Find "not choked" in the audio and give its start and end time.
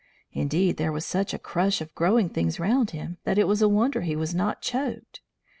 4.33-5.21